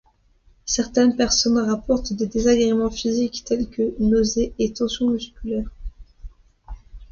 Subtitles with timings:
[0.65, 5.69] Certaines personnes rapportent des désagréments physiques tels que nausées et tensions musculaires.